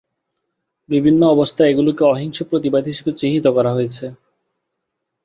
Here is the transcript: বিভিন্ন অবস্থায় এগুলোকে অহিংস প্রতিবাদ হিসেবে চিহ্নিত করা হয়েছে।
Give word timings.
বিভিন্ন 0.89 1.21
অবস্থায় 1.27 1.71
এগুলোকে 1.71 2.03
অহিংস 2.05 2.37
প্রতিবাদ 2.49 2.83
হিসেবে 2.85 3.11
চিহ্নিত 3.19 3.45
করা 3.57 3.71
হয়েছে। 3.73 4.05